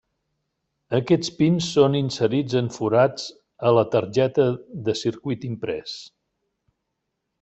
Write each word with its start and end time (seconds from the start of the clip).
Aquests 0.99 1.29
pins 1.41 1.67
són 1.75 1.97
inserits 1.99 2.57
en 2.61 2.71
forats 2.77 3.27
a 3.71 3.75
la 3.79 3.83
targeta 3.97 4.49
de 4.89 4.97
circuit 5.03 5.47
imprès. 5.51 5.99